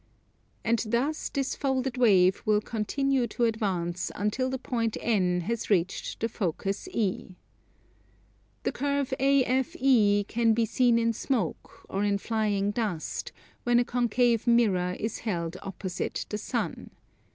[0.63, 6.19] And thus this folded wave will continue to advance until the point N has reached
[6.21, 7.35] the focus E.
[8.63, 14.47] The curve AFE can be seen in smoke, or in flying dust, when a concave
[14.47, 16.89] mirror is held opposite the sun.